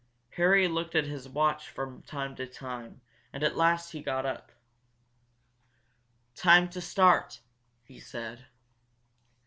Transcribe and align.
Harry 0.37 0.67
looked 0.67 0.95
at 0.95 1.03
his 1.05 1.29
watch 1.29 1.69
from 1.69 2.01
time 2.01 2.35
to 2.35 2.47
time 2.47 3.01
and 3.31 3.43
at 3.43 3.55
last 3.55 3.91
he 3.91 4.01
got 4.01 4.25
up. 4.25 4.51
"Time 6.33 6.67
to 6.67 6.81
start!" 6.81 7.41
he 7.83 7.99
said. 7.99 8.47